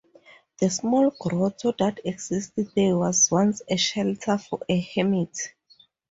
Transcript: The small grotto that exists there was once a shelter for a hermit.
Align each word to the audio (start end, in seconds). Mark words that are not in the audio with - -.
The 0.57 0.71
small 0.71 1.11
grotto 1.11 1.73
that 1.77 1.99
exists 2.05 2.53
there 2.75 2.97
was 2.97 3.29
once 3.29 3.61
a 3.69 3.77
shelter 3.77 4.39
for 4.39 4.59
a 4.67 4.79
hermit. 4.95 5.53